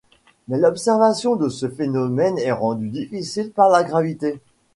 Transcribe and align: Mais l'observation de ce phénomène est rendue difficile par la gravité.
Mais 0.47 0.57
l'observation 0.57 1.35
de 1.35 1.47
ce 1.47 1.69
phénomène 1.69 2.39
est 2.39 2.51
rendue 2.51 2.89
difficile 2.89 3.51
par 3.51 3.69
la 3.69 3.83
gravité. 3.83 4.39